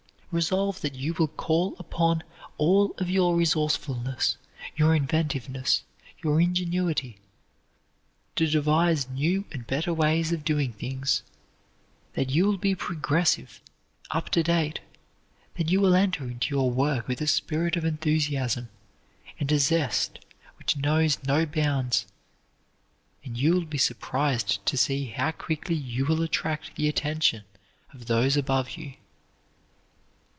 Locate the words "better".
9.67-9.93